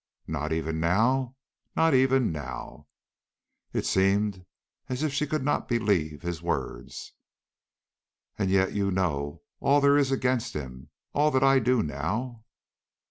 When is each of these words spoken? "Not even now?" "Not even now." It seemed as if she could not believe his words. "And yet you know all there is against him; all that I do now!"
"Not 0.25 0.51
even 0.51 0.79
now?" 0.79 1.35
"Not 1.75 1.93
even 1.93 2.31
now." 2.31 2.87
It 3.71 3.85
seemed 3.85 4.47
as 4.89 5.03
if 5.03 5.13
she 5.13 5.27
could 5.27 5.43
not 5.43 5.67
believe 5.69 6.23
his 6.23 6.41
words. 6.41 7.13
"And 8.35 8.49
yet 8.49 8.73
you 8.73 8.89
know 8.89 9.43
all 9.59 9.79
there 9.79 9.99
is 9.99 10.11
against 10.11 10.55
him; 10.55 10.89
all 11.13 11.29
that 11.29 11.43
I 11.43 11.59
do 11.59 11.83
now!" 11.83 12.45